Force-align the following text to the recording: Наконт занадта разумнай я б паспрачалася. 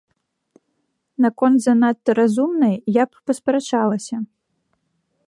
Наконт 1.25 1.57
занадта 1.65 2.11
разумнай 2.21 2.75
я 3.01 3.07
б 3.11 3.23
паспрачалася. 3.29 4.15